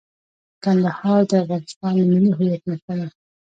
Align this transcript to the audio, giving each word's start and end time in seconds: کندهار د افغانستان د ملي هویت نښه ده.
کندهار 0.63 1.21
د 1.29 1.31
افغانستان 1.41 1.93
د 1.97 2.01
ملي 2.11 2.31
هویت 2.37 2.61
نښه 2.69 2.93
ده. 2.99 3.07